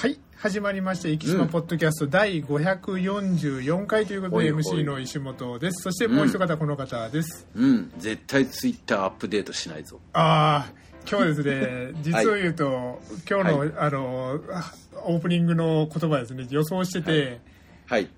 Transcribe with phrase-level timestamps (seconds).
[0.00, 5.82] はい始まりました「生島ポッドキャスト」第544回ということで MC の石本です。
[5.82, 10.00] そしてもう一方この方です、うん、絶対ツイッターアップデートしないぞ。
[10.14, 10.72] ああ
[11.06, 13.72] 今日ですね 実を言うと、今日の,、はい。
[13.76, 14.72] あのあ
[15.04, 17.40] オープニングの言葉ですね予想してて、
[17.84, 18.08] はい。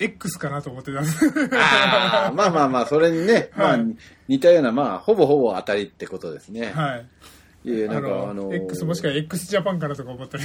[0.00, 1.24] X かなと思ってたんです。
[1.54, 3.96] ああ、まあまあまあ、それにね、 まあはい、
[4.26, 6.72] 似たような、まあ、ほぼほぼ当たりってことですね。
[6.74, 7.06] はい
[7.64, 8.64] いやなんかあのあのー。
[8.64, 10.44] X もしくは x ジャパンかなとか思ったり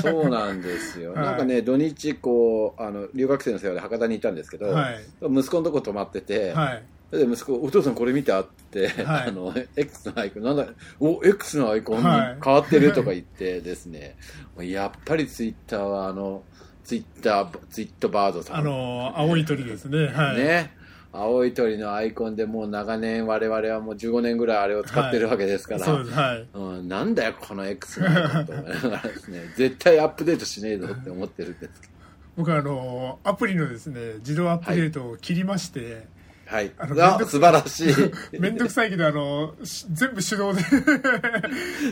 [0.00, 1.12] そうなんですよ。
[1.12, 5.04] はいなんかね、土日、こう、あの、留学生の世話で博多にいたんですけど、はい。
[5.22, 6.82] 息子のとこ泊まってて、はい。
[7.10, 9.28] で息子、お父さんこれ見たって、はい。
[9.28, 10.66] あの、X のアイコン、なんだ、
[11.00, 12.38] お、X のアイコンにはい。
[12.42, 14.16] 変わってるとか言ってですね、
[14.58, 16.42] やっぱりツイッターはあの、
[16.84, 18.56] ツイッター、ツイットバードさん。
[18.58, 20.06] あの青い鳥ですね。
[20.08, 20.36] はい。
[20.36, 20.77] ね。
[21.12, 26.16] 青い鳥のアイコンでもう長年我々はもう15年ぐらいあれを使ってるわけですから、そうです。
[26.16, 26.46] はい。
[26.52, 31.92] うん、なんだよこの X のアイコンと思いながらですね、 絶対アップデートしねえぞって思ってるんですけど。
[32.36, 36.06] 僕はあのアプリのですね自動アップデートを切りまして、
[36.48, 36.72] はい。
[36.78, 37.94] あの素晴らしい。
[38.40, 40.62] めんどくさいけど、あの、し全部手動で。
[40.64, 40.84] 素素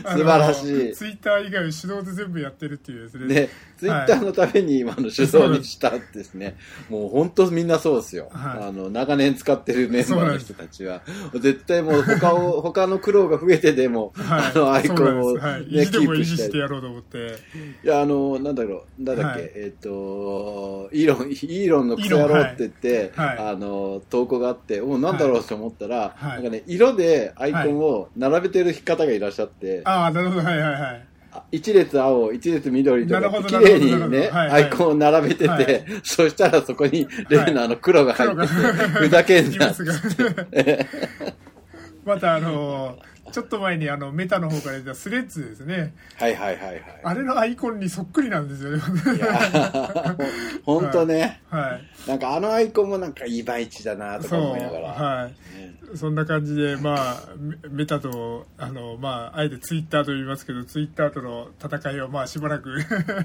[0.03, 3.27] 晴らしいツイッター以外手動で全部やってるっていうですね。
[3.27, 6.57] ね、ツイッターのために今の手動にしたんですね。
[6.89, 8.29] もう本当みんなそうですよ。
[8.33, 17.35] はいあの、長年使ってるメンバーの人たちは、絶対もう他を、 他の苦労が増えてでも、はい、あのアイコンを、ねはい、意地でも維持キープしてやろうと思って。
[17.83, 26.33] いや、あの、なんだろう、なんだっけ、はいえっ、と、イーロン、イーロンのクソ野郎って言って、はいはいあの、投稿があって、おなんだろうと思ったら、はい。
[26.35, 31.07] なんかね、色でアイコンを並べてる方がいらっしゃって、ああ、なるほど、はいはいはい。
[31.33, 34.63] あ一列青、一列緑とか綺麗にね、ほどはいはい。
[34.63, 35.85] アイコンを並べてて、はい。
[36.03, 39.75] そしたらそこに例のあの黒が入ってて、ふざけんなっ
[40.51, 40.85] て。
[42.07, 42.97] またあの、
[43.31, 45.93] ちょっと前にあの、メタの方から出たスレッズですね。
[46.15, 46.83] はいはいはいはい。
[47.03, 48.77] あれのアイコンにそっくりなんですよね。
[49.15, 50.15] いや
[50.63, 52.09] ほんとね、 はい。
[52.09, 54.87] なんかあのアイコンもなんかいまいちだなとか思いながら。
[54.89, 55.31] はい。
[55.59, 62.75] ねそんな感じで、まあ、メメタと、あの、まあ、あえてツイッターと言いますけど、ツイッターとの戦いは、まあ、しばらく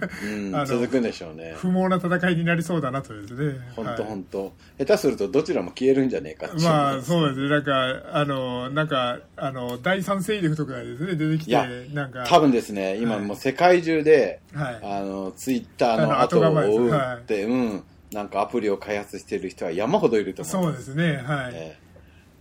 [0.66, 1.54] 続くんでしょうね。
[1.56, 3.58] 不毛な戦いになりそうだなとですね。
[3.74, 4.52] ほんとはいほんと。
[4.78, 7.48] 下手するとどちらも消えるんじゃねえかまあ、そうですね。
[7.48, 11.56] なんか、あの、なんか、あの、第三勢力とかがですね、出てきて、
[11.92, 14.80] なんか、多分ですね、今はいもう世界中で、はい。
[14.82, 21.52] あの、ツイッターの後を追うって、うん、なんかアプリを開発してる人は山ほどいると思そううですね、はい。
[21.54, 21.91] ええだから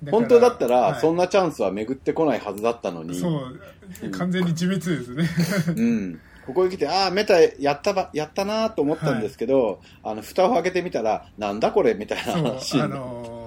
[0.09, 0.99] 本当だったら、はい。
[0.99, 5.73] そんなチャンスは巡ってこないはずだったのに、そう、完全に自滅ですね。
[5.75, 6.19] うん。
[6.45, 13.40] ここに来て、ああ、メタやったば、やったなと思ったんですけど、あの、蓋を開けてみたら、なんだこれみたいなそう、あの、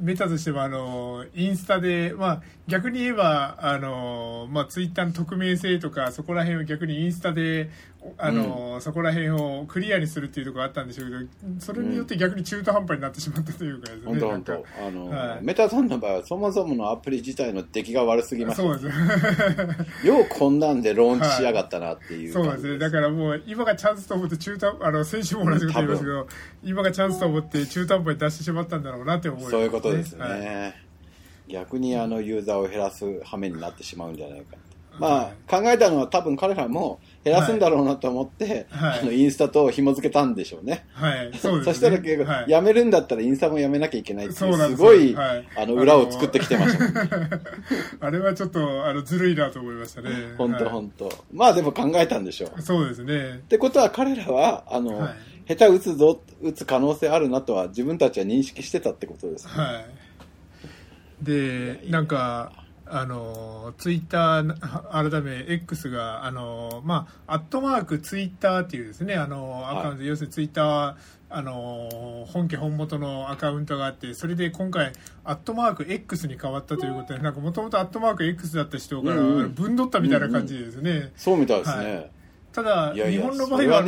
[0.00, 7.70] メタとしては、あの、インスタで、まあ、逆に言えば、あの、まあ、ツイッターの匿名性とか、そこら辺を逆にインスタで、
[8.18, 14.04] あの、そこら辺をクリアにするっていうところがあったんでしょうけど、それによって逆に中途半端になってしまったというかですね。
[14.06, 15.44] 本当本なんあの、はい。
[15.44, 20.06] メタさんの場合はそもそものアプリ自体の出来が悪すぎますそうです。
[20.06, 22.90] ようこんなんでローンチしやがったなっていうそう感じなんですね。
[22.90, 26.26] だからもう、今がチャンスと思って中途、あの、先週も同じこと言いましたけど、
[26.64, 30.74] 今がチャンスと思って中途半端に出してしまったんだろうなって思います、そういうことですね、はい
[31.48, 34.56] 逆にあのユーザーを減らす羽目になってしまうんじゃないか
[34.98, 40.86] まはあ、考えたのは多分彼らも減らすんだろうなと思って、はいあのインスタと紐付けたんでしょうね。
[40.92, 41.72] はい、そうです、ね。
[41.72, 47.30] そしたら結構、はいやめるんだったらインスタもやめなきゃいけないっていう、すすごい、はいあの、裏を作ってきてましたね。
[48.00, 50.10] あれはちょっと、あの、ずるいなと思いましたね。
[50.36, 51.10] 本当はい本当。
[51.32, 52.58] まあでも考えたんでしょう。
[52.58, 53.40] っそうですね。
[53.48, 59.48] てことは彼らは、あの、はい下手打つぞ、打つ可能性あるなとは自分たちは認識してたってことです。
[59.48, 59.84] はい。
[61.24, 62.52] で、なんか、
[62.86, 70.96] あの、ツイッター、改め X が、あの、まあ、アットマークツイッターっていうですね、あの、アカウント、要するにツイッターは、
[71.30, 74.92] あの、本家本元のアカウントがあって、それで今回、
[75.24, 81.12] アットマーク X に変わったということで、なんかもともとアットマーク X だった人から、うんうん分取ったみたいな感じですね。
[81.16, 81.94] そうみたいですね。
[81.94, 82.10] はい
[82.52, 83.84] ただ日本の場合はあア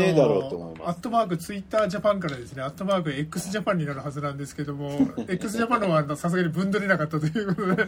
[0.95, 4.91] ットマークツイッタージャパンからですねアットマーク x ジャパンになるはずなんですけども
[5.29, 7.55] x ジャパンのはさすがに分取れなかったという。
[7.55, 7.85] ことで、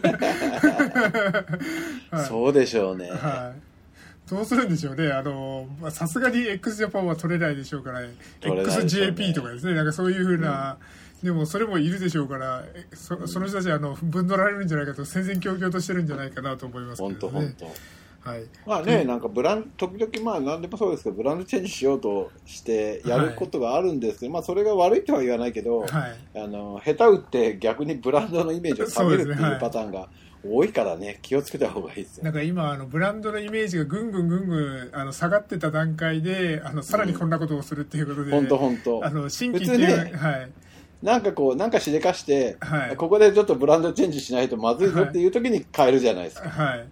[2.11, 2.25] はい。
[2.25, 3.09] そうでしょうね。
[3.09, 5.11] はい、どうするんでしょうね。
[5.11, 8.13] あのまあさすがに x ジャパンは取れないでしょうからね。
[8.41, 9.73] XJP とかですね。
[9.73, 10.77] なんかそういうふうな、
[11.23, 17.96] でもそれもいるでしょうからえそその人たちはあの分取られるんじゃないかと戦々恐々としてるんじゃないかなと思いますけ本当どね本当。
[18.27, 18.43] はい。
[18.65, 25.89] まあね、なんかブラン時々まあ何でもそうですけどブランドチェンジしようとしてやることがあるんですけど、まあそれが悪いとは言わないけど、はい。
[26.35, 30.09] あの下手打って逆にブランドのイメージを下げるっていうパターンが
[30.43, 32.23] 多いからね気をつけた方がいいですよ。
[32.23, 39.05] なんか今あのブランドのイメージがぐんぐんぐんぐんあの下がってた段階であのさらにこんなことをするっていうことで、本当本当。
[39.05, 40.51] あの新規っていう、ねはい。
[41.01, 42.95] なんかこうなんかしでかして、はい。
[42.95, 46.87] ここでちょっとブランドチェンジしないとまずいぞっていう時に変えるじゃないですか、はい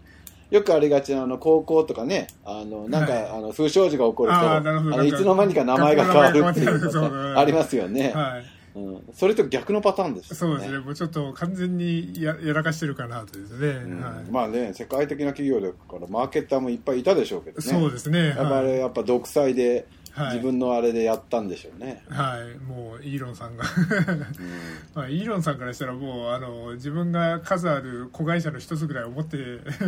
[0.56, 8.56] よくありがちなあの高校とかねあのなんか、はいあの風商事が起こるとあのいつの間にか名前が変わるっていう学校の名前が変わってるそ うのありますよね、はい。
[8.76, 10.80] うん、それと逆のパターンですよそうですね。
[10.80, 14.02] もうちょっと完全にややらかしてるかなとですね、うん。
[14.02, 14.32] はい。
[14.32, 17.64] まあね世界的な企業だからマーケッターもいっぱいいたでしょうけどね。
[17.64, 18.28] そうですね。
[18.28, 20.36] やっぱあはい、れやっぱ独裁ではい。
[20.36, 23.66] 自分のあれでやったんでしょうね、はい、もうイーロンさんが。
[23.66, 24.20] うん。
[24.96, 29.38] まあ、イーロンさんからしたらもうあの自分が数ある子会社の一つぐらい思って、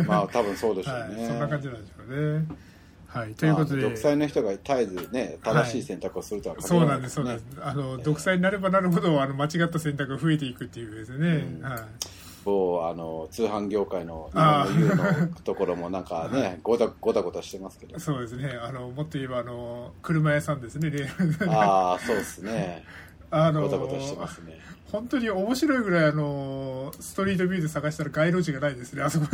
[0.06, 2.46] まあ多分そうでしょうはい、ね、そんな感じなんでしょうね。
[3.06, 7.46] はい、ということで、まあ独裁の人が絶えずね正しい選択をするとは限らないそうなんです、そうなんです。
[7.62, 11.28] あの、独裁になればなるほど、あの、間違った選択が増えていくっていうですね。
[11.28, 11.62] うん。
[11.62, 11.80] はい。
[12.44, 17.98] 某あの通販業界のあー今ののところもなんかねごたごたごたしてますけど。
[17.98, 18.58] そうですね。
[18.62, 20.90] あの、もっと言えば、あの、車屋さんですね。
[20.90, 21.06] で
[21.48, 22.84] ああそうですね。
[23.30, 24.58] あのごたごたしてますね。
[24.90, 29.26] 本当に面白いぐらい、あの、ストリートビューで探したら街路樹がないですね、あそこ。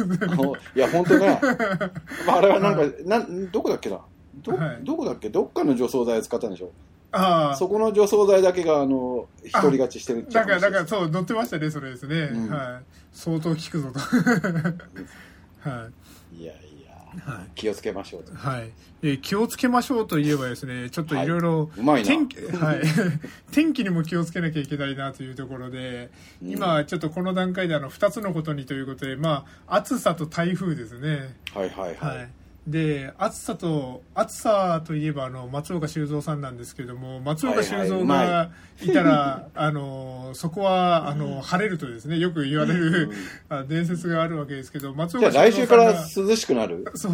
[0.75, 1.41] いや本当ね
[2.27, 4.01] あれはなんかなんどこだっけな？
[4.43, 4.79] ど,、はい。
[4.83, 5.29] どこだっけ？
[5.31, 6.73] どっかの除草剤を使ったんでしょ？
[7.15, 7.57] ああ。
[7.57, 12.17] そこの除草剤だけがあの一人勝ちしてるっちゃなんか、なんか、うそう、載ってましたね、それですね。
[12.17, 12.85] うんはい。
[13.13, 13.99] 相当効くぞと。
[15.69, 15.89] は
[16.33, 16.43] い。
[16.43, 16.95] いやいや
[17.31, 17.51] はい。
[17.55, 18.71] 気をつけましょうとはい、
[19.01, 21.71] で気をつけましょうといえばですねちょっといろいろ
[22.05, 22.83] 天気はい、
[23.53, 26.11] 天気にも気をつけなきゃいけないなというところで、
[26.43, 31.37] うん今ちょっとこの段階であの2つのことにということで、まあ、暑さと台風ですね。
[31.55, 32.31] はいはいはい、はい
[32.67, 38.51] で暑さと暑さといえばあの松岡修造さんなんですけども松岡修造はいはいが
[38.83, 43.11] いたら、 あのそこはあの晴れるとですねよく言われる、
[43.51, 46.85] あ伝説があるわけですけど松岡あ来週からが涼しくなる？
[46.97, 47.13] そう。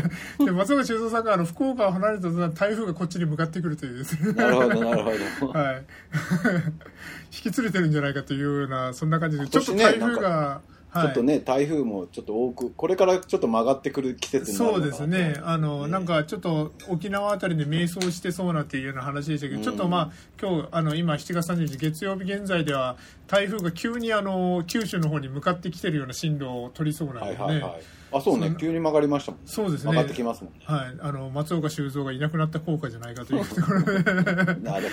[0.44, 4.32] で松岡修造さんがあの福岡を離れた途端台風がこっちに向かってくるというですね。
[4.32, 5.58] なるほどなるほど。
[5.58, 5.84] はい。
[7.44, 10.60] 引き連れてるんじゃないかというようなそんな感じでちょっと台風が、
[10.94, 19.64] ちょっとね、台風もちょっと多く、これからちょっと曲がってくる季節になるそうですね、あの、ねなんかちょっと沖縄あたりで迷走してそうなっていうような話でしたけど、うん。
[19.64, 22.96] ちょっとまあ、今日あの今、7月30日、月曜日現在では、
[23.26, 27.82] 台風が急にあの九州の方に向かってきてるような進路を取りそうなんはいでね、はいはい。
[28.12, 29.46] あ、そうね急に曲がりましたもんね。
[29.46, 30.60] そうですね曲がってきますもんね。
[30.64, 34.02] はい、あの松岡修造がいなくなった効果じゃないかというところで。
[34.60, 34.88] なる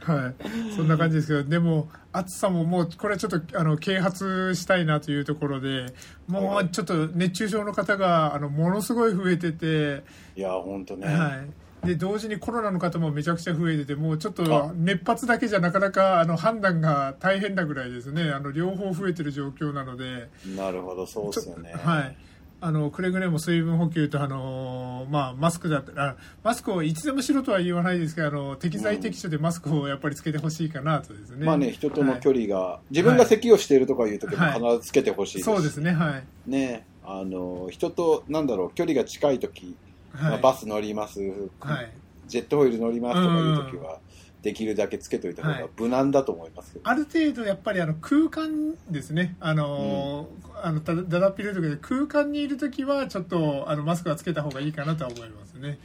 [0.00, 5.86] はい、そんな感じですけど、でも、暑さももう、これはちょっとあの啓発したいなというところで、
[6.26, 10.02] もうちょっと熱中症の方があのものすごい増えてて、
[10.36, 11.06] いや、本当ね。
[11.06, 11.42] は
[11.84, 20.28] い、で同時にコロナの方もめちゃくちゃ増えてて、もうちょっあと熱発だけじゃなかなかあの判断が大変なぐらいですね、あの両方増えてる状況なので。
[20.56, 21.74] なるほど、そうですよね。
[21.74, 22.16] はい
[22.62, 31.46] あのくれぐれも水分補給と、あのまあ、マスクだったらマスクをいつでもしろとは言わないですけどあの適材適所でマスクをやっぱりつけてほしいかなとですね。
[31.46, 34.60] まあね、人との距離、離が、自分が咳をしているとかいう時もはい。
[34.60, 35.50] 必ずつけてほしいです。
[35.50, 36.50] しそうですね、はい。
[36.50, 39.76] ね、あの、人と、なんだろう、距離が近い時、
[40.14, 41.20] まはい、あバス乗ります、
[41.60, 41.92] はい。
[42.28, 43.98] ジェットホイール乗りますとかいう時は、
[44.42, 46.88] できるだけつけといた方が無難だと思いますけど。
[46.88, 50.28] ある程度やっぱりあの空間ですね、あの
[50.62, 55.78] あのだだだっぴる時で空間にいる時はちょっとあのマスクはつけた方がいいかなとは思いますね。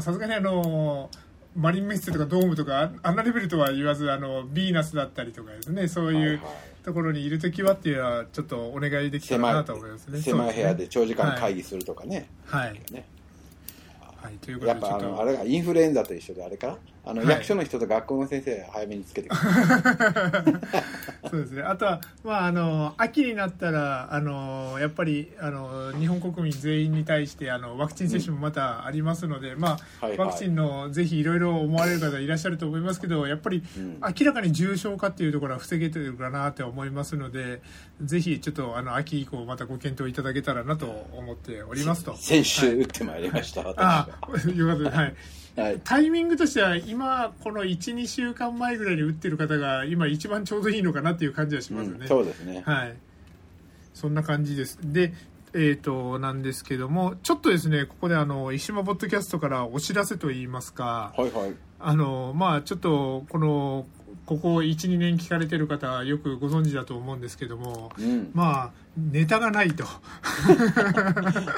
[0.00, 1.10] さすがにあの
[1.54, 5.88] マリンメッセとかドームとかああんなレベルとは言わずあのビーナスだったりとかですね。
[5.88, 6.24] そうはいはい。
[6.24, 6.40] いう
[6.82, 10.20] ところにいる時はっていうのはちょっとお願いできたらなと思いますね。
[10.20, 12.26] 狭い部屋で長時間会議するとかね。
[12.46, 13.04] すねはい、ね。
[14.22, 19.40] はい、ということでちょっとぱあのあれがインフルエンザと一緒であれかなあの、はい役所の人と学校の先生早めにつけてくる
[21.30, 21.62] そうですね。
[21.62, 37.62] あとは、まあ、あの、秋になったら、あの、やっぱり、あの、日本国民全員に対して、あの、ワクチン接種もまたありますので、まあ、はいはいワクチンの、ぜひいろいろ思われる方いらっしゃると思いますけど、やっぱり、うん明らかに重症化っていうところは防げてるかなって思いますので、
[38.02, 42.16] ぜひ、ちょっと、あの、秋以降、またご検討いただけたらなと思っておりますと。
[42.16, 44.08] 先週打ってまいりました、はあ、
[44.54, 44.90] よかった。
[44.90, 45.14] はい。
[45.56, 45.80] はい。
[45.84, 52.62] タイミングとしては今この12週間前ぐらいに打ってる方が今一番ちょうどいいのかなっていう感じはしますね、うんそうですね。
[52.64, 52.94] はい。
[53.94, 54.78] そんな感じです。
[54.82, 55.12] で
[55.54, 61.12] えー、となんですけどもちょっとですねここであの石間ポッドキャストからお知らせといいますか。
[61.16, 61.54] はいはい。
[61.78, 63.86] あのまあちょっとこの
[64.24, 68.30] ここ12年聞かれてる方はよくご存知だと思うんですけどもうん。
[68.32, 69.84] まあネタがないと。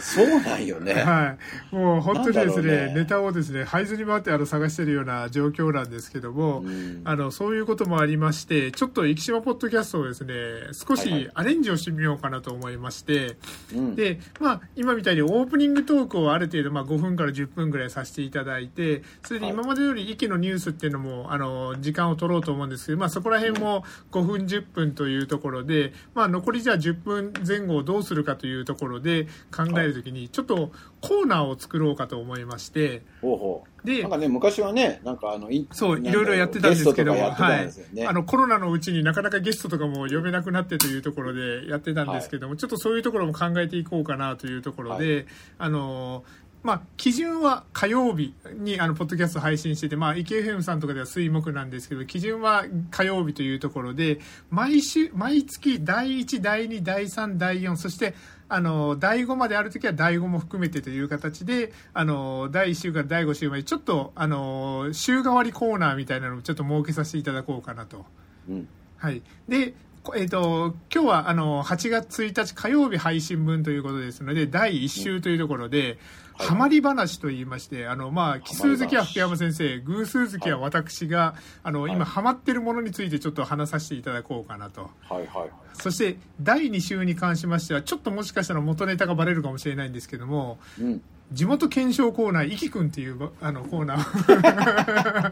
[0.00, 0.94] そうなんよね。
[1.02, 1.36] は
[1.72, 1.74] い。
[1.74, 10.34] もう本当にですね、ねネタをですね、這いずり回ってあの探してるような状況なんですけども、うんあの、そういうこともありまして、ちょっと生島ポッドキャストをですね、
[10.72, 13.36] 少はいはいしアレンジをしてみようかなと思いまして、
[13.74, 33.86] うんで、まあ、今みたいにオープニングトークをある程度、まあ、5分から10分ぐらいさせていただいて、それではい今までより息のニュースっていうのも、あの、時間を取ろうと思うんですけど、まあ、そこら辺も5分、10分というところで、まあ、残りじゃあ10分前後をどうするかというところで考えるときに、ちょっとコーナーを作ろうかと思いまして、ほうほう。
[33.86, 38.02] でなんかね、昔はね、なんかあの、そう、ないろろいろやってたんですけど、ゲストとかやってたんですよね。
[38.02, 38.08] はい。
[38.10, 45.26] あの、コロナのうちになかなかゲストとかも呼べなくなってというところでやってたんですけども、ちょっとそういうところも考えていこうかなというところで、
[45.58, 46.24] あの、
[46.64, 54.18] まあ、基準は火曜日にあのポッドキャスト配信してて、まあ、池 FM さんとかでは水木なんですけど、基準は火曜日というところで、
[54.49, 58.14] 毎週、毎月第1、第2、第3、第4、そして、
[58.49, 68.06] あの、第5まであるときは第5も含めてという形で、あの、第1週から第5週まで、ちょっと、あの、週替わりコーナーみたいなのをちょっと設けさせていただこうかなと。
[68.49, 68.68] うん。
[68.97, 69.21] はい。
[69.50, 75.99] で、こえっ、と、今日は、あの、8月1日火曜日配信分ということですので、第1週というところで、はい
[76.36, 84.82] ハマり話と言いまして、あの、まあ、奇数好きは福山先生、偶数好きは私が、あの、はい今ハマってるものについてちょっと話させていただこうかなと。
[84.82, 85.50] はいはいはい。
[85.74, 91.02] そして、第2週に関しましては、ちょっともしかしたら元ネタがバレるかもしれないんですけども、うん。
[91.32, 95.30] 地元検証コーナー、いきくんっていうばあのコーナー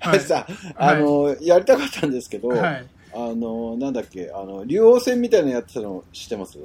[0.00, 2.50] あれさ、あの、やりたかったんですけど、を。
[2.52, 2.86] はい。
[3.14, 6.58] あの、なんだっけ、あの、竜王戦みたいなのやってたの知ってます？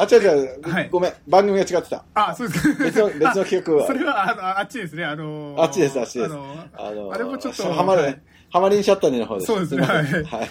[0.00, 2.04] あ、違う違う、はいごめん、番組が違ってた。
[2.14, 2.84] あ、そうですか。
[2.84, 3.86] 別の、 別の企画は。
[3.86, 9.46] それは、あの、あっちですね、あのあっちですあっちですあのあのあれもちょっとハマる、はいハマりんシャッターにの方です。
[9.46, 10.48] そうですねはいはい。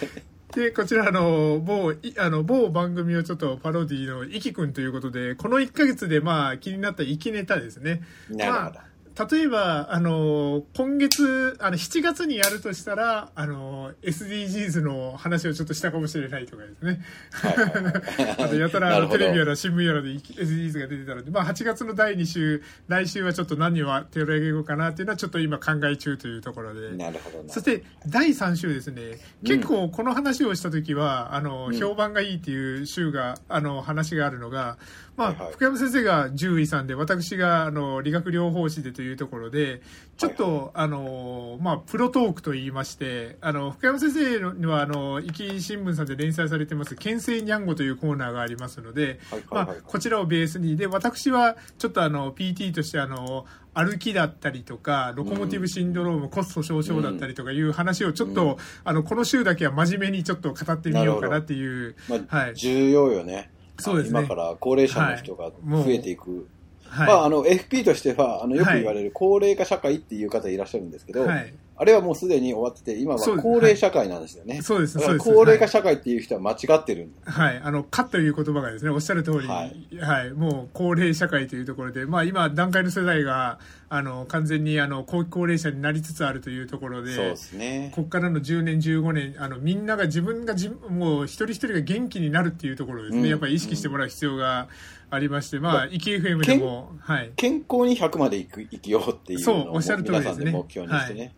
[0.54, 8.02] で、こちら、あの、某、いあの、某番組をちょっとパロディのいきくんということで、この1ヶ月で、まあ、気になった生きネタですね。
[8.30, 8.64] なるほど。
[8.64, 8.89] まあ
[9.28, 17.00] 例えば、あの、今月、あの、7月にやるとしたら、あの、SDGs の話をちょっとしたかもしれないとかですね。
[18.38, 26.96] あと、やたらテレビやら新聞やらで SDGs が出てたので、まあ、8月の第2週、来週はちょっと何を手を挙げようかなっていうのはちょっと今考え中というところで。
[26.96, 27.52] なるほどな。
[27.52, 34.76] そして第3週ですね、結構この話をした時は、あの、うん評判がいいっていう週が、あの、話があるのが、
[35.16, 39.82] まあ、はいはい福山先生が獣医さんで、私が、あの、理学療法士でというところで、
[40.16, 62.54] ちょっと、あの、まあ、プロトークと言いまして、あの、福山先生には、あの、生き新聞さんで連載されてます、県政にゃんごというコーナーがありますので、まあ、こちらをベースに、で、私は、ちょっとあの、PT として、あの、歩きだったりとか、ロコモティブシンドローム、コスト少々だったりとかいう話をちょっと、あの、この週だけは真面目にちょっと語ってみようかなっていう、まあはい。
[62.56, 63.50] 重要よね。
[63.78, 66.30] そうですね今から高齢者の人が増えていく。
[66.30, 66.42] はい。
[66.90, 71.54] まあ、あの、FP としては、あの、よく言われる高齢化社会っていう方いらっしゃるんですけど、はい。
[71.80, 74.60] あれはもうすでに終わってて、今は高齢社会なんですよね。
[74.60, 75.24] そうです、そうです。
[75.24, 77.32] 高齢化社会っていう人は間違ってるんだ。
[77.32, 83.58] はい、あの、かという言葉がですね、おっしゃる通り、ははいい、もう高齢社会というところで、まあ今、段階の世代が、
[83.88, 87.90] あの、完全に、あの、高齢者になりつつあるというところで、そうですね。
[87.94, 94.68] ここからの10年、15年、あの、みんなが自分がじ、もう一人一人が元気になるっていうところをですね、うんやっぱり意識してもらう必要が
[95.08, 97.32] ありまして、まあ、イキ FM でも、はい。
[97.36, 101.34] 健康に100まで生く生きようっていうそうおっしゃる通りですね皆さんで目標にしてね。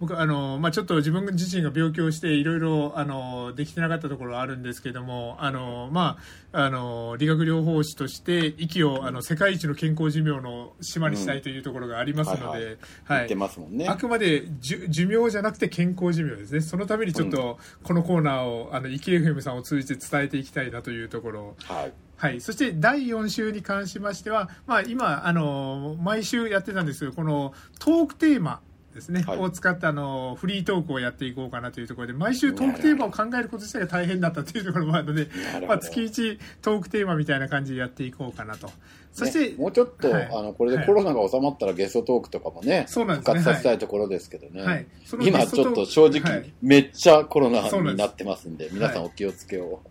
[0.00, 6.18] 僕あの、まあ、ちょっと自分自身が病気をしていろいろあのできてなかったところはあるんですけどもあの、ま
[6.52, 13.86] あ、あの理学療法士として息をあの世界一の健康寿命の島にしたいというところがありますので、言ってますもんね。
[13.88, 16.60] あくまでじゅ寿命じゃなくて健康寿命ですね。
[16.60, 21.56] そのためにちょっとこのコーナーをあのイキ FM さんを通じて伝えていきたいなというところ。
[21.64, 21.92] はい。
[22.16, 28.60] はい、そして第4週に関しましては、まあ、今あの毎週やってたんですけどこのトークテーマ
[28.94, 29.38] ですね、はい。
[29.38, 35.28] を使ったあのフリートークをやっていこうかなというところで毎週トークテーマを考えること自体が大変だったというところもあるので
[35.66, 38.70] まあ、月1トークテーマみたいな感じでやっていこうかなと。
[39.12, 40.28] そして、ねもうちょっと、はい。
[40.32, 43.38] あの、これでコロナが収まったらゲストトークとかもね、そうなんですね。
[43.38, 44.62] 復活させたいところですけどね。
[44.62, 44.86] はい。
[45.20, 46.52] 今ちょっと正直、はい。
[46.60, 49.82] めっちゃコロナになってますんで、皆さんお気をつけを。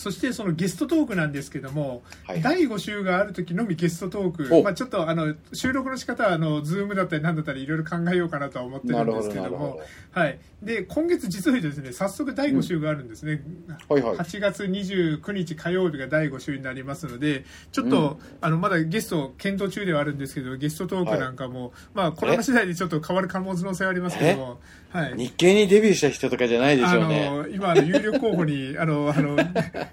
[0.00, 2.40] そしてそのゲストトークなんですけども、はい。
[2.40, 4.62] 第5週がある時のみゲストトーク、お。
[4.62, 9.78] まあ、ちょっとあの収録の仕方はあのズームだったりなんだったりいろいろ考えようかなとは思ってるんですけども。
[10.12, 13.42] はい、で今月実を言うとですね早速第5週があるんですね、
[13.90, 14.16] はいはい。
[14.16, 27.30] 8月29日火曜日が第5週になりますのでちょっと、あのまだゲスト検討中ではあるんですけどゲストトークなんかも、まあコロナ次第でちょっと変わる可能性はありますけども、はい、日経にデビューした人とかじゃないでしあょうね。
[27.30, 29.36] の今あの有力候補にあのあの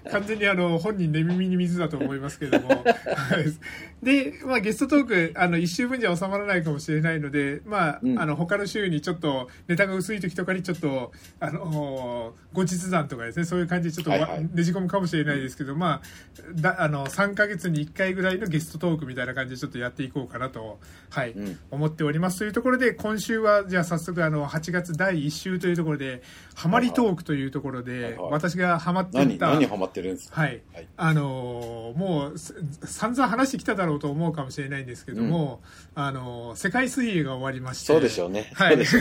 [0.10, 2.68] 完全にあの本人寝耳に水だと思いますけれども。
[2.68, 2.84] は い
[4.02, 8.18] で、まあ、ゲストトークあの1週分じゃ収まらないかもしれないので、まあうん。
[8.18, 14.42] あの他の週にちょっとネタが薄い時とかにちょっとあの後日談とかですねそういう感じでちょっとわ、はいはい。
[14.42, 16.00] ねじ込むかもしれないですけど、まあ、
[16.54, 20.78] だあの3か月に1回ぐらいのゲストトークみたいな感じでちょっとやっていこうかなと、
[21.10, 21.58] はいうん。
[21.70, 22.38] 思っております。
[22.38, 26.22] というところで今週はじゃあ早速あの8月第1週というところで
[26.54, 28.30] ハマりトークというところで、はいはい。
[28.32, 30.88] 私がハマっていた何ハマってるんですかはい、はい。
[30.96, 32.54] あのーもうす
[32.84, 35.60] 散々話してきただろうと思うかもしれないんですけども、
[35.94, 37.86] あのー世界水泳が終わりまして。
[37.86, 38.50] そうでしょうね。
[38.54, 38.76] はい。
[38.76, 38.84] で。
[38.84, 38.94] はい。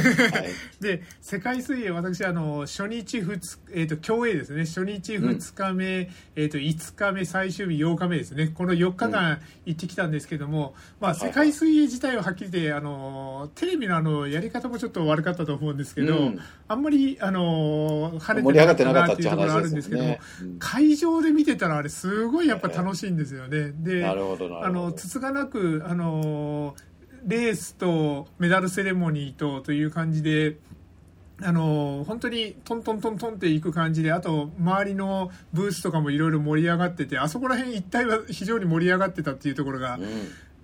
[0.80, 4.66] で世界水泳私あの初日2日、えー、と競泳ですね。
[4.66, 8.50] 初日2日目、えー、と5日目最終日8日目ですね。
[8.50, 11.30] この4日間行ってきたんですけども、まあ、はいはい。
[11.30, 16.40] 世界水泳自体ははっきり言ってあのテレビのあのやり方もちょっと悪かったと思うんですけど、うん。
[16.68, 20.20] あんまりあの跳ね盛り上がってなかったっていうっていうところあ話るんですけども。
[20.72, 23.72] うん会場で見てたらあれすごいやっぱ楽しいんですよね。
[23.78, 24.70] でなるほど、なあ。
[24.70, 26.76] のつつがなくあの
[27.26, 30.58] レースとメダルセレモニーとという感じで。
[31.40, 40.04] あの本当にトントントントンっていく感じであと周りのブースとかもいろいろ盛り上がっててあそこら辺一帯は非常に盛り上がってたっていうところがうん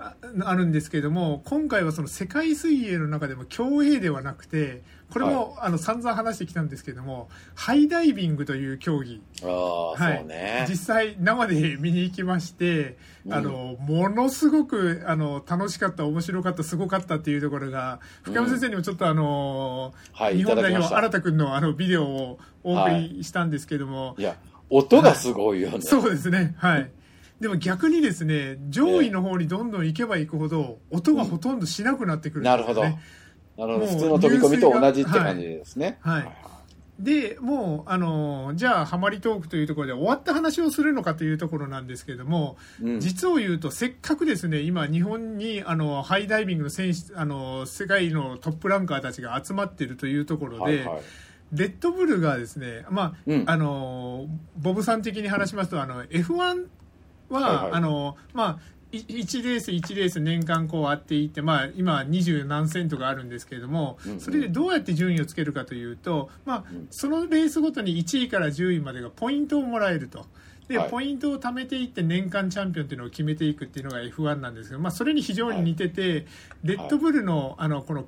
[0.04, 0.16] あ
[0.50, 4.82] あるんですけれども今回はその世界水泳の中でも競泳ではなくて
[5.14, 9.22] これも、あの散々話してきたんですけれどもハイダイビングという競技。
[9.44, 10.26] はい。
[10.26, 10.66] ね。
[10.68, 13.34] 実際生で見に行きまして、うん。
[13.34, 20.96] あのものすごくあの楽しかった面白かったすごかったっていうところが深山先生にもちょっとあの、はい、日いただきました。
[20.96, 24.36] 本代表新田君のあのビデオをお送りしたんですけども、いや、
[24.72, 25.82] 音がすごいよね。
[25.86, 26.56] そうですね。
[26.58, 26.90] はい
[27.44, 32.82] でも逆にですね上位の方にどんどん行けば行くほど音がほとんどしなくなってくるんですよね、なるほど。
[32.82, 33.86] なるほど。
[33.86, 35.98] 普通の飛び込みと同じって感じですね。
[36.00, 36.32] はい
[37.00, 51.02] でもうあのじゃあハマりトークというところで終わった話をするのかというところなんですけれども、うん実を言うとせっかくですね今日本にあのハイダイビングの選手あの世界のトップランカーたちが集まっているというところで、はいはい。
[51.52, 56.68] レッドブルがですね、まあうんあのボブさん的に話しますとあの F1
[57.36, 57.72] は、はいはい。
[57.74, 66.88] あのまあ1レース1レース年間こうあっていって、まあ、今二十何セントがあるんですけれども、それでどうやって順位をつけるかというと、まあうん。
[66.92, 70.28] そのレースごとに1位から10位までがポイントをもらえると。
[70.68, 70.90] ではい。
[70.92, 76.28] ポイントを貯めていって年間チャンピオンっていうのを決めていくっていうのが F1 なんですけど、まあ、それに非常に似てて、
[76.64, 78.06] レッドブルのあのこの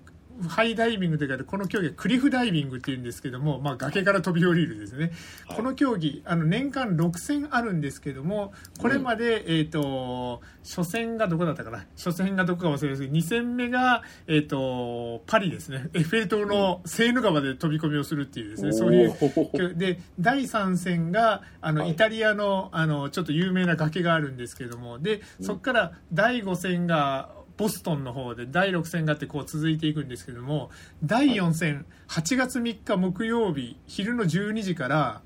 [0.47, 5.11] ハイダイビングというかこの競技はクリフダイビングっていうんですけども、まあ、崖から飛び降りるですね、
[5.47, 5.57] はい。
[5.57, 11.85] この競技あの年間6戦あるんですけどもこれまで、えー、と初戦がどこだったかな。
[11.95, 15.89] 初戦がどこか忘れですけど2戦目が、えー、とパリですね。
[15.93, 21.91] エッフェル塔のセーヌ川で飛び込みをするっていうですね、そういうで第3戦があの、はい。
[21.91, 24.99] イタリアのあのちょっと有名な崖があるんですけれども。
[24.99, 30.69] でそこから第5戦がボストンの方で第6戦があってこう続いていくんですけれども
[31.03, 35.21] 第4戦、8月3日木曜日昼の12時から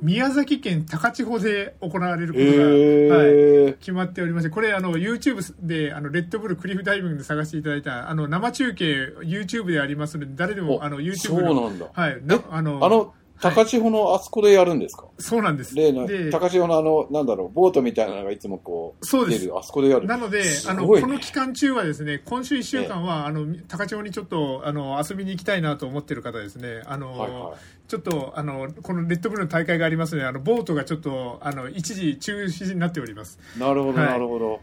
[0.00, 11.86] 宮崎県高千穂で行われることが、はい、へー決まっておりましてこれあの YouTube であのレッドブルクリフダイビングで探していただいたあの生中継 YouTube でありますので誰でもおあの YouTube そうのなんだ。
[11.92, 15.06] はいなあのあの、高千穂のあそこでやるんですか？
[15.18, 15.74] そうなんです。
[15.74, 19.40] 例の、で高千穂のあの、なんだろう、ボートみたいなのがいつもこう、そうです。
[19.42, 20.06] 出る、あそこでやる。
[20.06, 26.82] なので、あのこの期間中はですね今週1週間は、あの高千穂にちょっとあの遊びに行きたいなと思ってる方ですね。
[26.86, 27.88] あの、はいはい。
[27.88, 33.38] ちょっとあのこのレッドブルの大会がありますのであのボートがちょっとあの一時中止になっております。
[33.58, 34.08] なるほど、はい。
[34.08, 34.60] なるほど。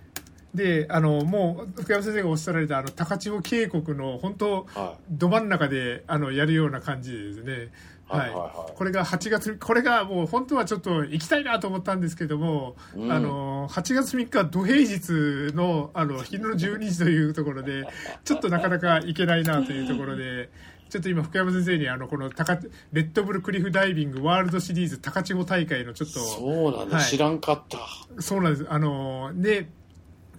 [0.56, 7.72] であのもう福山先生がおっしゃられたあの高千穂渓谷の本当はど真ん中であのやるような感じでですね
[8.10, 17.86] はいはいはいこれが8月これがもう本当はちょっと行きたいなと思ったんですけども、うんあの8月3日は土平日のあの昼の12時というところで
[18.24, 20.50] ちょっとなかなか行けないなというところで。
[20.89, 22.58] ちょっと今福山先生にあのこの高
[22.93, 26.13] レッドブルクリフダイビングワールドシリーズ高千穂大会のちょっい。
[26.15, 27.78] とそうなんだ、はい知らんかった。
[28.19, 29.69] そうなんですあので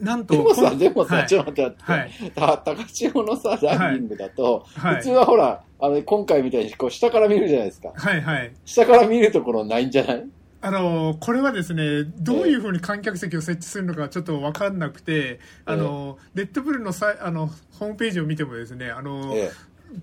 [0.00, 1.26] なんとでもさ、でもさ、はい。
[1.26, 2.40] ちょっと待っては待って。
[2.40, 4.96] た高千穂のさ、ダイビングだと、はい。
[4.96, 7.92] 普通はほら、あの、今回みたいにこう下から見るじゃないですか。
[7.94, 8.52] はいはい。
[8.64, 10.24] 下から見るところないんじゃない？
[10.62, 17.46] あのこれはですねどういうふうに観客席を設置するのかちょっと分かんなくて、あのレッドブルのさあの
[17.78, 19.50] ホームページを見てもですねあの、え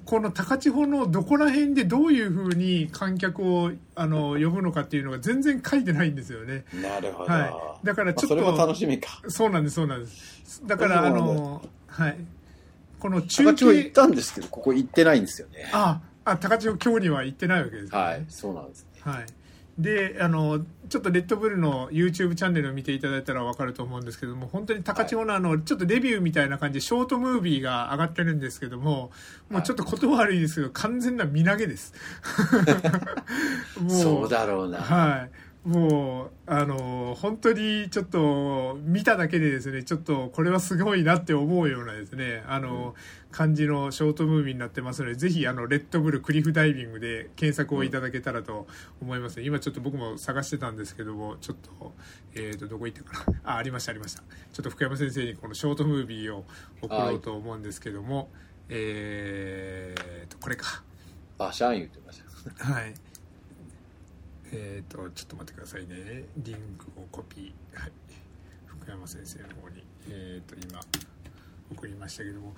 [0.06, 6.66] この高千穂のどこら辺でどういうふうに観客をあの呼ぶのかっていうのが全然書いてないんですよね。
[6.74, 7.32] えなるほど。
[7.32, 9.22] はいだからちょっとまあそれも楽しみか。
[9.28, 10.62] そうなんですそうなんです。
[10.66, 12.18] だからあのはい
[13.00, 15.70] この中高千穂行っ継たんですけど、ここ行ってないんですよね。
[15.72, 17.98] ああ高千穂今日には行ってないわけですね。
[17.98, 18.86] はい、そうなんです。
[19.02, 19.26] はい、
[19.78, 29.12] であのちょっとレッドブルの YouTube チャンネルを見ていただいたら分かると思うんですけども本当に高千穂のあのちょっとレビューみたいな感じでショートムービーが上がってるんですけども
[29.50, 31.94] もうちょっと言葉悪いですけど完全な身投げです。
[33.80, 34.80] もそうだろうな。
[34.80, 42.96] はいもうあの本当にちょっと見ただけでですねちょっとこれはすごいなって思うようなですねあの、
[43.32, 48.66] 感じのショートムービーになってますのでぜひあのレッドブルクリフダイビングで検索をいただけたらと
[49.02, 51.92] 思います、今ちょっと僕も探してたんですけどもちょっと,、
[52.34, 54.22] えー、とどこ行ったかなあありましたありました
[54.54, 56.46] ちょっと福山先生にこのショートムービーを
[56.82, 58.30] 送ろうと思うんですけども、
[58.70, 60.82] えー、とこれか
[61.38, 62.22] バシャン言ってまし
[62.58, 62.64] た。
[62.64, 62.94] はい。
[64.52, 66.26] えっ、と、ちょっと待ってくださいね。
[66.38, 67.80] リンクをコピー。
[67.80, 67.92] はい。
[68.68, 70.80] 福山先生の方に、えっ、と、今、
[71.76, 72.54] 送りましたけども。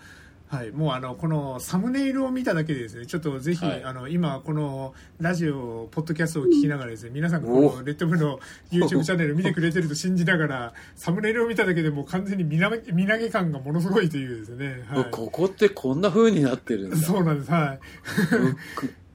[0.50, 8.40] はい、もうあのこのサムネイルを見ただけでですねちょっとぜひ、はいあの今このラジオポッドキャストを聞きながらですね皆さんがこおのレッドブルの
[8.72, 12.72] YouTube チャンネルを見てくれてると信じながら サムネイルを見ただけでもう完全に身投
[13.20, 16.98] げ感がものすごいというですね、はい、ここってこんな風になってるんだ。
[16.98, 17.80] そうなんですはい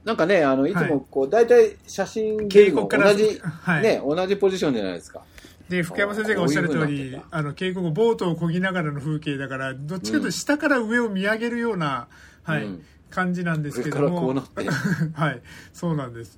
[0.05, 0.73] なんかね、あの、い。
[0.73, 3.83] つもこう、大体写真でも同じ、はい。
[3.83, 5.21] ね、同じポジションじゃないですか。
[5.67, 12.07] で福山先生がおっしゃる通りあの渓谷ボートを漕ぎながらの風景だからどっちかというと下から上を見上げるような、
[12.43, 12.85] はいうん。
[13.15, 14.35] 感じなんですけども。
[15.13, 15.41] はい。
[15.73, 16.37] そうなんです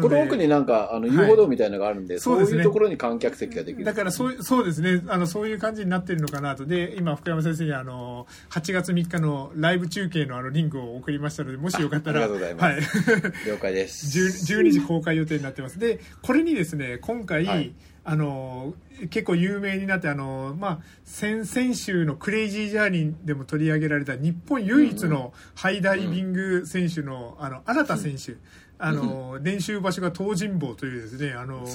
[0.00, 1.16] この奥になんか、あの、はい。
[1.16, 2.50] 遊歩道みたいなのがあるんで、そうですね。
[2.50, 3.84] そういうところに観客席ができる。
[3.84, 5.02] だからそうそうですね。
[5.08, 6.64] あのそういう感じになってるのかなと。
[6.64, 13.10] で今福山先生にあの8月3日のライブ中継のあのリンクを送りましたのでもしよかったらあありがとうございます。
[13.10, 13.22] はい。
[13.46, 14.06] 了解です。
[14.52, 15.78] 10 12時公開予定になってます。
[15.78, 17.72] でこれにですね今回、はい
[18.04, 18.74] あの
[19.10, 28.36] 結構有名になってあの、まあ、先々週の「クレイジージャーニー」でも取り上げられた日本唯一のハイダイビング選手の,、あの新田選手、
[28.78, 31.66] あの練習場所が東尋坊というですねあの。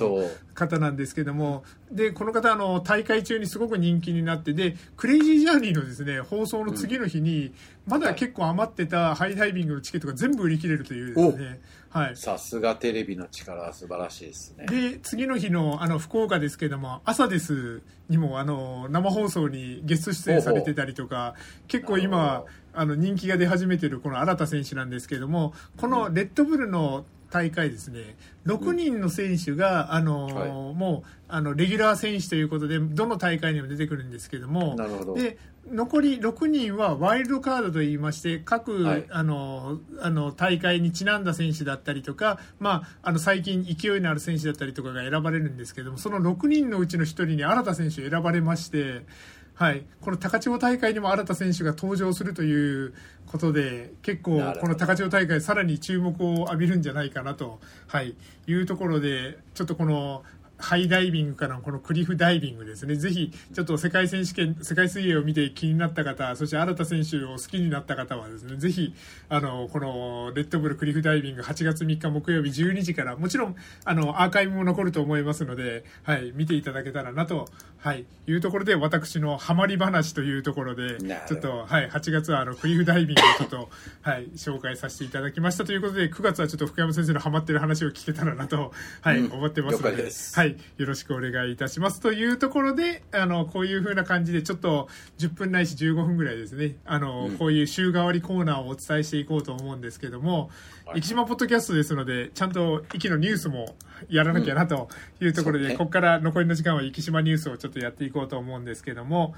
[0.54, 1.64] 方なんですけども。
[1.92, 7.52] でこの方あの大会中にすごく人気になってでクレイジージャーニーのですね放送の次の日に、
[7.88, 12.16] まだ結構余ってたハイダイビングのチケットが全部売り切れるというですねはい。
[12.16, 14.66] さすがテレビの力は素晴らしいですね。
[14.68, 21.36] で次の日のあの福岡ですけども「朝です」にもあの生放送にゲスト出演されてたりとか
[21.68, 28.16] 結構今ほあの人気が出始めてるこの新田選手なんですけどもこのレッドブルの大会ですね。
[28.46, 30.50] 6人の選手が、あのはい。
[30.50, 35.14] もうあのレギュラー選手ということでどの大会にも出てくるんですけどもなるほど。
[35.14, 35.38] で
[35.72, 39.06] 残り6人はワイルドカードといいまして各、はい。
[39.10, 49.06] あのあの大会にちなんだ選手だったりとか、まあ、あの最近勢いのある選手だったりとかが選ばれるんですけどもその6人のうちの1人に新田選手選ばれまして、
[49.54, 52.94] はい、この高千穂大会にも新田選手が登場するという
[53.28, 58.16] ことで結構この高千穂大会さらに注目を浴びるんじゃないかなと、はい、
[58.48, 60.24] いうところでちょっとこの
[60.60, 62.96] ハイダイビングからのこのクリフダイビングですね。
[62.96, 68.94] ぜひ、ちょっと世界選手権、世界水泳を見て気になった方、そして新田選手を好きになった方はですね、ぜひ、
[69.30, 83.70] あの、このレッドブルクリフダイビング8月3日木曜日12時から、もちろん、あの、アーカイブも残ると思いますので、はい、見ていただけたらなと、はい、いうところで、私のハマり話というところでちょっと、はい、8月はあの、クリフダイビングをちょっと、
[84.02, 85.64] はい、紹介させていただきました。
[85.64, 89.32] ということで、9月はちょっと福山先生のハマってる話を聞けたらなと、はい、うん。
[89.32, 92.00] 思ってますので、はい、よろしくお願いいたします。
[92.00, 97.38] というところで、あの、こういう風な感じで、ちょっと10分ないし15分ぐらいですね、あの、うん。
[97.38, 100.50] こういう週替わりコーナーをお伝えしていこうと思うんですけども、
[100.86, 101.02] はい。
[101.02, 103.76] 生島ポッドキャストですので、ちゃんと息のニュースも
[104.10, 104.90] やらなきゃなと
[105.22, 105.78] いうところで、そうね。
[105.78, 109.36] ここから残りの時間は生島ニュースをちょっとやっていこうと思うんですけども、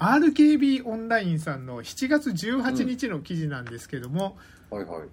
[0.00, 4.38] RKB オンラインさんの7月18日の記事なんですけども、
[4.70, 5.08] はいはい。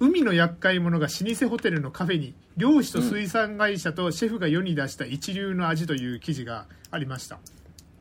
[0.00, 7.38] 海の厄介者が老舗ホテルのカフェに漁師と水産会社とシェフが世に出した一流の味という記事がありました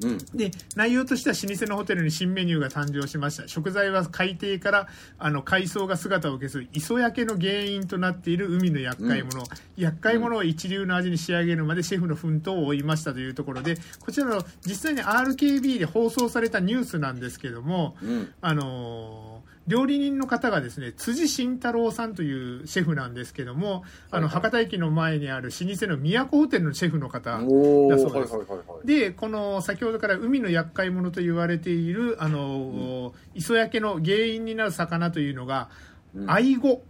[0.01, 0.17] うん。
[0.33, 9.43] で内容としては老舗のホテルに新メニューが誕生しました食材は海底からあの海藻が姿を消す磯焼けの原因となっている海の厄介者、
[9.75, 18.33] 厄介者を一流の味に仕上げるまでシェフの奮闘を追いましたというところでこちらの実際に RKB で放送されたニュースなんですけども、うん。
[18.39, 19.28] あのー
[19.69, 28.05] 料理人の方がですね辻慎太郎さんというシェフなんですけども、あの博多駅の前にある老舗の都ホテルのシェフの方だそうです。
[28.05, 35.69] はいはいはいはいでこの先ほどから海の厄介者と言われているあの、磯焼けの原因になる魚というのが、
[36.15, 36.31] うん。
[36.31, 36.81] アイゴ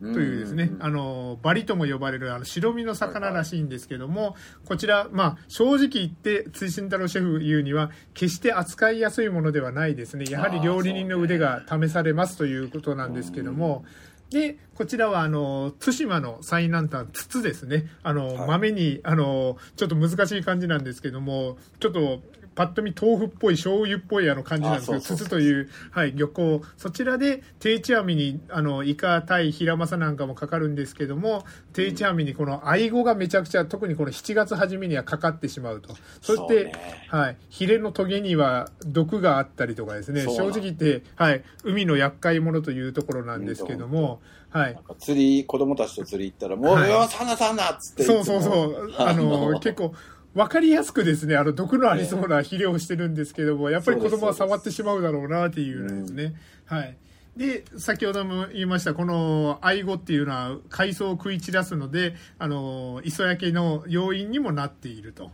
[0.00, 10.26] とというですね、あのバリとも呼ばれるあの白身の魚らしいんですけども、こちら、まあ、正直言って辻慎太郎シェフ言うには決して扱いやすいものではないですね。
[10.28, 13.84] やはり料理人の腕が試されますということなんですけども。
[14.28, 17.86] でこちらはあの対馬の最南端筒ですね。
[18.02, 18.48] あの、はい。
[18.48, 22.22] 豆にあのちょっと難しい感じなんですけどもちょっと
[22.56, 26.62] パッと見豆腐っぽい醤油っぽいあの感じなんですけど筒という、はい、漁港。
[26.78, 35.94] そちらで定置網にあのイカタイヒラマサなんかもかかるんですけども定置網にこのアイゴがめちゃくちゃ特にこの7月初めにはかかってしまうと。
[36.22, 36.72] そしてね。
[37.08, 40.22] はい、ヒレのトゲには毒があったりとかですね。
[40.22, 44.74] 正直言って、はい、海の厄介者というところなんですけども、はい。
[44.74, 46.90] なん、か釣り子供たちと釣り行ったらもう、はい。
[46.90, 48.94] よさなさなっつってそうそうそう。
[48.98, 49.60] あのの。
[49.60, 49.94] 結構
[50.36, 56.34] 分かりやすくですねあの毒のありそうな肥料をしてるんですけどもやっぱり子供は触ってしまうだろうなっていうのですね。
[56.66, 56.96] はい。
[57.38, 65.30] で先ほども言いましたこのアイゴっていうのは海藻を食い散らすのであの磯焼けの要因にもなっていると。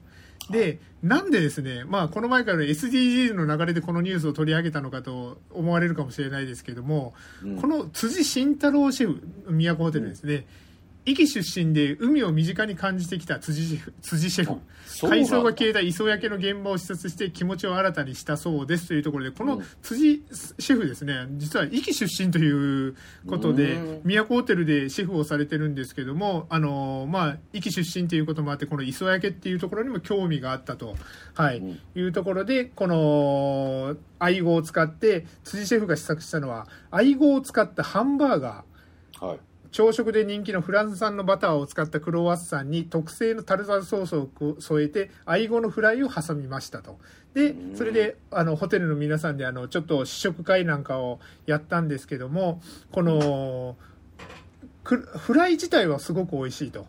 [0.50, 7.60] でなんでですね、まあ、この前から SDGs の流れでこのニュースを取り上げたのかと思われるかもしれないですけども、うん。
[7.60, 10.44] この辻慎太郎シェフ都ホテルですね、
[11.04, 14.60] 壱岐出身で海を身近に感じてきた辻シェフ辻シェフ。
[15.08, 19.64] 海藻が消えた磯焼けの現場を視察して気持ちを新たにしたそうですというところでこのうん。
[19.82, 20.22] 辻
[20.58, 22.94] シェフですね実は壱岐出身という
[23.26, 24.02] ことでうん。
[24.04, 30.94] 都ホテルでシェフをされてるんですけどもあのまあ壱岐出身ということもあってこの磯焼けっていうところにも興味があったと、
[31.34, 31.58] はい。
[31.58, 31.80] うん。
[31.96, 39.26] いうところでこのアイゴを使って辻シェフが試作したのはアイゴを使ったハンバーガー。
[39.26, 39.38] はい
[39.72, 44.28] 朝食で人気のフランス産のバターを使ったクロワッサンに特製のタルタルソースを
[44.60, 46.98] 添えてアイゴのフライを挟みましたと。
[47.34, 47.76] でうん。
[47.76, 52.60] それであのホテルの皆さんであのちょっと試食会なんかをやったんですけども
[52.92, 53.76] この
[54.84, 56.86] くフライ自体はすごく美味しいと。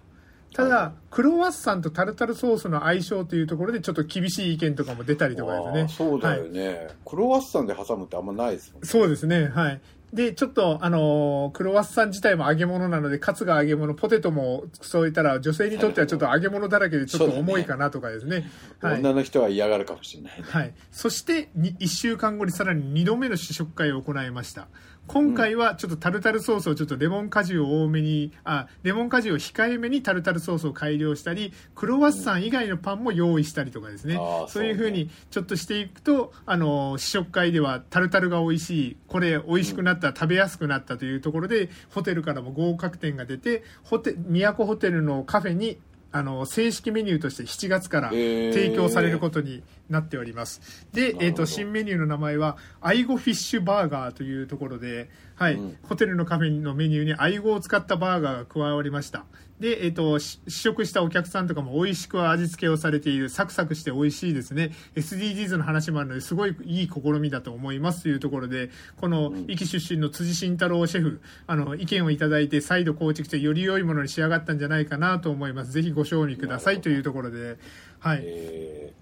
[0.53, 9.81] ただクロワッサンとタルタルソースの相性というところでちょっと厳しい意見とかも出たりとかですねそうだよね、クロワッサンで挟むってあんまないですもんねそうですね、はい。
[10.13, 18.47] で、ちょっと、あのークロワッサン自体も揚げ物なので、カツが揚げ物、ポテトも添えたら、女性にとってはちょっと揚げ物だらけでちょっと重いかなとかですね。
[18.80, 18.99] はい。
[18.99, 20.73] 女の人は嫌がるかもしれないねはい。
[20.91, 24.67] そして、に1週間後にさらに2度目の試食会を行いました。
[25.05, 34.17] 今回はちょっとタルタルソースをちょっとレモン果汁を多めに、あ、レモン果汁を控えめにタルタルソースを改良したり、クロワッサン以外のパンも用意したりとかですね。
[34.47, 45.79] そういうふうにちょっとしていくと、あの、試食会ではタルタルが美味しい、これ美味しくなった、食べやすくなったというところで、ホテルからも合格点が出て、ホテ、都ホテルのカフェに、
[46.13, 50.86] あの、正式メニューとして7月から提供されることになっております。
[50.93, 59.26] で、なるほどえっ、と、新メニューの名前は、アイゴフィッシュバーガーというところで、はい、うんホテルのカフェのメニューにアイゴを使ったバーガーが加わりました。
[59.63, 64.71] で、えっ、と、し試食したお客さんとかも美味しく味付けをされている、サクサクして美味しいですね。
[64.97, 75.71] SDGs の話もあるので、すごいいい試みだと思いますというところで、この、壱岐出身の辻慎太郎シェフ、あの、意見をいただいて、再度構築して、より良いものに仕上がったんじゃないかなと思います。
[75.71, 77.58] ぜひご賞味くださいというところで、
[77.99, 78.19] はい。
[78.21, 78.93] え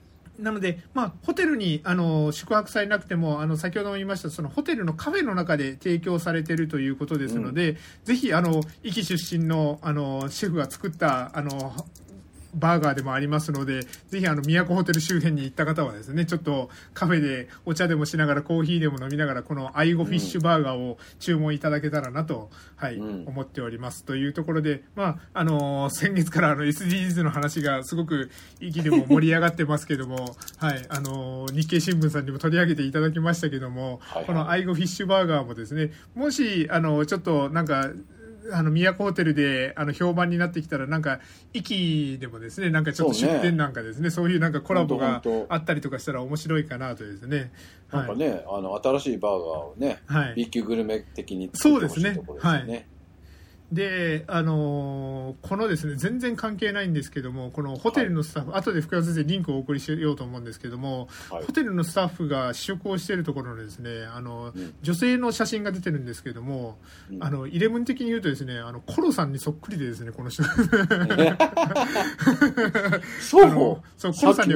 [0.42, 11.74] なので、まあ、ホテルにあの宿泊されなくてもあの先ほども言いましたそのホテルのカフェの中で提供されているということですので、ぜひあの壱岐出身のあのシェフが作ったあの
[12.54, 24.04] バーガーでもありますので、ぜひあの都ホテル周辺に行った方はですね、ちょっとカフェでお茶でもしながらコーヒーでも飲みながらこのアイゴフィッシュバーガーを注文いただけたらなと、はい、うん思っております。
[24.06, 37.90] というところで、まあ、あのー先月からあの SDGs の話がすごく息でも盛り上がってますけども、 はい、あのー日経新聞さんにも取り上げていただきましたけども、はいはいこのアイゴフィッシュバーガーもですね、もし、あの、ちょっとなんか、
[38.52, 41.20] あの都ホテルであの評判になってきたらなんか
[41.54, 43.36] 駅でもですねなんかちょっとそうね。
[43.36, 47.52] 出店なんかですねそういうなんかコラボがあったりとかしたら面白いかなとですね。
[47.90, 48.08] はい。
[48.08, 50.34] なんかね、あの新しいバーガーをね、はい。
[50.36, 52.88] B 級グルメ的にそうですね作ってほしいところですよね。
[53.72, 61.46] で、あのーこのですね、全然関係ないんですけども、このホテルのスタッフ、後で福山先生リンクをお送りしようと思うんですけども、はい。
[61.46, 64.74] ホテルのスタッフが試食をしているところのですね、あの、うん。
[64.82, 66.78] 女性の写真が出てるんですけども、
[67.12, 67.24] うん。
[67.24, 70.44] あの、イレブン的に言うとですね、あの、コロさんにそっくりでですね、この人。
[70.44, 70.56] そう。
[73.98, 74.56] そうコロさんに。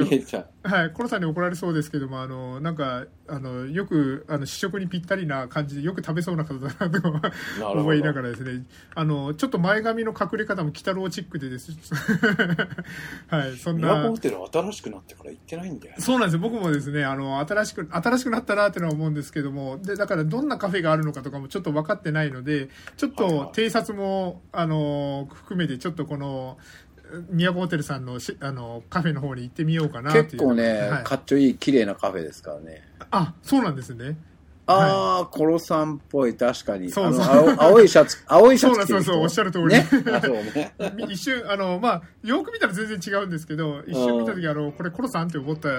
[0.62, 11.72] はい、コロさんに怒られそうですけども、あの、なんか、あの、よく、あの、試食にぴったりな感じで、よく食べそうな方だなと思いながらですね、あの、ちょっと前髪の隠れ方も鬼太郎チックでです。
[13.28, 14.18] はい、そんなミラコホ。
[14.18, 16.00] テル新しくなってから行ってないんだよね。
[16.00, 16.40] そうなんですよ。
[16.40, 26.58] 僕もですね、あの、新しく、新しくなったなってのは思うんですけども、で、だからどんなカフェがあるのかとかもちょっと分かってないので、ちょっと偵察も、あの、含めて、ちょっとこの、
[27.30, 32.82] 宮古ホテルさんのしあのカフェの方に行ってみようかなっていう結構ね、はいかっちょいい綺麗なカフェですからね。
[33.10, 34.16] あそうなんですね
[34.68, 36.90] ああ、コロさんっぽい、確かに。
[36.90, 37.24] そうそう。
[37.24, 39.86] 青青いシャツ、青いシャツ着てるそうそうおっしゃる通り、ね？
[40.12, 40.74] あそうね。
[41.08, 45.72] 一瞬あのまあよく見たら全然違うんですけど一瞬見た時あのこれコロさんって思ったあ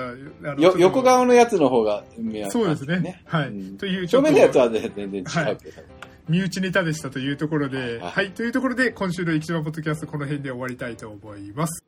[0.56, 0.80] のよと。
[0.80, 3.21] 横側のやつの方が見やそうですね。
[3.26, 3.50] はい。
[3.50, 3.78] うん。
[3.78, 5.84] という正面のやつはね全然違うけど。
[6.30, 8.12] 身内ネタでしたというところではい。
[8.12, 8.32] はい。
[8.32, 11.84] というところで今週の一番ポッドキャストこの辺で終わりたいと思います